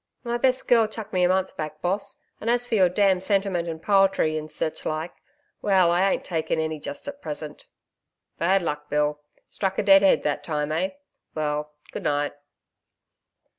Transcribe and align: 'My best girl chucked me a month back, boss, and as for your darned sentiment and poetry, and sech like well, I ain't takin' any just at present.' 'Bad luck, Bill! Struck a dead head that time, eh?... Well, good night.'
'My 0.23 0.39
best 0.39 0.67
girl 0.67 0.87
chucked 0.87 1.13
me 1.13 1.23
a 1.23 1.29
month 1.29 1.55
back, 1.55 1.79
boss, 1.79 2.15
and 2.39 2.49
as 2.49 2.65
for 2.65 2.73
your 2.73 2.89
darned 2.89 3.23
sentiment 3.23 3.67
and 3.67 3.79
poetry, 3.79 4.35
and 4.35 4.49
sech 4.49 4.83
like 4.83 5.13
well, 5.61 5.91
I 5.91 6.09
ain't 6.11 6.25
takin' 6.25 6.59
any 6.59 6.79
just 6.79 7.07
at 7.07 7.21
present.' 7.21 7.67
'Bad 8.39 8.63
luck, 8.63 8.89
Bill! 8.89 9.21
Struck 9.47 9.77
a 9.77 9.83
dead 9.83 10.01
head 10.01 10.23
that 10.23 10.43
time, 10.43 10.71
eh?... 10.71 10.93
Well, 11.35 11.75
good 11.91 12.01
night.' 12.01 12.33